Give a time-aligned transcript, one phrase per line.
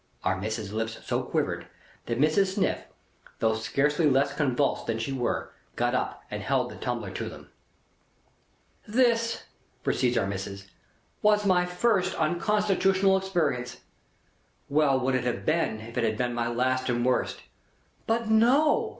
[0.23, 1.67] Our Missis's lips so quivered,
[2.07, 2.55] that Mrs.
[2.55, 2.85] Sniff,
[3.37, 7.51] though scarcely less convulsed than she were, got up and held the tumbler to them.
[8.87, 9.43] "This,"
[9.83, 10.65] proceeds Our Missis,
[11.21, 13.81] "was my first unconstitutional experience.
[14.69, 17.41] Well would it have been, if it had been my last and worst.
[18.07, 18.89] But no.